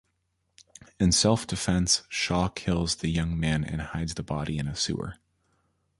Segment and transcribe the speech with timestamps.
[0.99, 5.17] In self-defense Shaw kills the young man and hides the body in a sewer.